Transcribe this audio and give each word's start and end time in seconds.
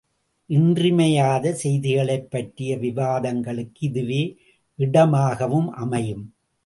இன்றியமையாத 0.49 1.53
செய்திகளைப்பற்றிய 1.53 2.77
விவாதங்களுக்கும் 2.77 3.87
இதுவே 3.89 4.21
இடமாகவும் 4.79 5.69
அமையும். 5.71 6.25